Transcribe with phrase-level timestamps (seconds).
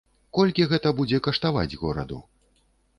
[0.37, 2.23] Колькі гэта будзе каштаваць гораду?